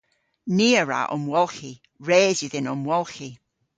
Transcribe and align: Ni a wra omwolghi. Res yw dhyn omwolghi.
Ni 0.55 0.69
a 0.81 0.83
wra 0.85 1.01
omwolghi. 1.15 1.73
Res 2.07 2.37
yw 2.41 2.51
dhyn 2.53 2.71
omwolghi. 2.73 3.29